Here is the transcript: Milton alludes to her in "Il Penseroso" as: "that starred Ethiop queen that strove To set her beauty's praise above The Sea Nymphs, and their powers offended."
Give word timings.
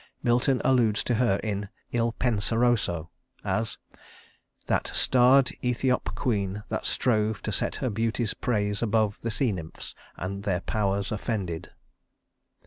Milton 0.23 0.63
alludes 0.65 1.03
to 1.03 1.13
her 1.13 1.39
in 1.43 1.69
"Il 1.91 2.13
Penseroso" 2.13 3.11
as: 3.43 3.77
"that 4.65 4.87
starred 4.87 5.51
Ethiop 5.61 6.15
queen 6.15 6.63
that 6.69 6.87
strove 6.87 7.43
To 7.43 7.51
set 7.51 7.75
her 7.75 7.89
beauty's 7.91 8.33
praise 8.33 8.81
above 8.81 9.19
The 9.21 9.29
Sea 9.29 9.51
Nymphs, 9.51 9.93
and 10.17 10.41
their 10.41 10.61
powers 10.61 11.11
offended." 11.11 11.69